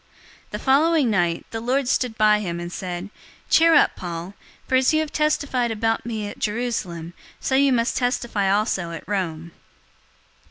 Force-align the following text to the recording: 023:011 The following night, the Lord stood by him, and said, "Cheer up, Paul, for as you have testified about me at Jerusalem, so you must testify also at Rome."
023:011 0.49 0.49
The 0.49 0.59
following 0.59 1.09
night, 1.11 1.45
the 1.51 1.59
Lord 1.61 1.87
stood 1.87 2.17
by 2.17 2.39
him, 2.39 2.59
and 2.59 2.73
said, 2.73 3.11
"Cheer 3.51 3.75
up, 3.75 3.95
Paul, 3.95 4.33
for 4.67 4.73
as 4.73 4.91
you 4.95 4.99
have 4.99 5.11
testified 5.13 5.69
about 5.69 6.07
me 6.07 6.27
at 6.27 6.39
Jerusalem, 6.39 7.13
so 7.39 7.53
you 7.53 7.71
must 7.71 7.97
testify 7.97 8.49
also 8.51 8.89
at 8.93 9.07
Rome." 9.07 9.51